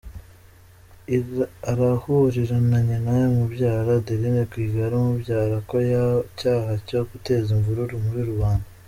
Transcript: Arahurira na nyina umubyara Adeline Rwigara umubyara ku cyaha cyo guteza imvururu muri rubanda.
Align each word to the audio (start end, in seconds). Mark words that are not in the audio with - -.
Arahurira 1.71 2.57
na 2.69 2.79
nyina 2.87 3.13
umubyara 3.31 3.89
Adeline 3.99 4.41
Rwigara 4.49 4.93
umubyara 4.99 5.55
ku 5.69 5.75
cyaha 6.39 6.71
cyo 6.87 6.99
guteza 7.09 7.49
imvururu 7.57 7.95
muri 8.05 8.23
rubanda. 8.31 8.67